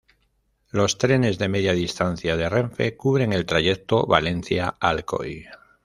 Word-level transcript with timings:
Los 0.71 0.97
trenes 0.97 1.37
de 1.37 1.47
media 1.47 1.73
distancia 1.73 2.35
de 2.35 2.49
Renfe 2.49 2.97
cubren 2.97 3.33
el 3.33 3.45
trayecto 3.45 4.07
Valencia-Alcoy. 4.07 5.45